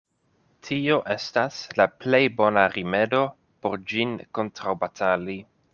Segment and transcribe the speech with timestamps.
[0.67, 3.23] Tio estas la plej bona rimedo
[3.67, 5.43] por ĝin kontraŭbatali.